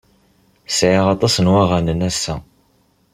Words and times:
Sɛiɣ 0.77 1.05
aṭas 1.15 1.35
n 1.39 1.51
waɣanen 1.53 2.05
ass-a. 2.09 2.35